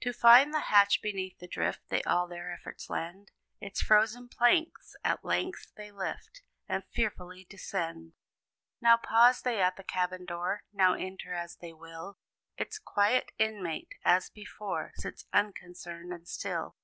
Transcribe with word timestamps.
To 0.00 0.12
find 0.12 0.52
the 0.52 0.58
hatch 0.74 1.00
beneath 1.00 1.38
the 1.38 1.46
drift, 1.46 1.82
They 1.88 2.02
all 2.02 2.26
their 2.26 2.50
efforts 2.52 2.90
lend, 2.90 3.30
Its 3.60 3.80
frozen 3.80 4.28
planks 4.28 4.94
at 5.04 5.24
length 5.24 5.70
they 5.76 5.92
lift, 5.92 6.42
And 6.68 6.82
fearfully 6.92 7.44
descend. 7.48 8.14
Now 8.80 8.96
pause 8.96 9.40
they 9.40 9.60
at 9.62 9.76
the 9.76 9.84
cabin 9.84 10.24
door; 10.24 10.64
Now 10.72 10.94
enter, 10.94 11.32
as 11.32 11.58
they 11.60 11.72
will; 11.72 12.18
Its 12.56 12.76
quiet 12.80 13.30
inmate, 13.38 13.94
as 14.04 14.30
before, 14.30 14.90
Sits 14.96 15.26
unconcerned 15.32 16.12
and 16.12 16.26
still. 16.26 16.74